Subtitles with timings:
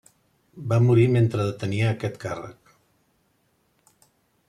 [0.71, 2.75] Va morir mentre detenia aquest càrrec.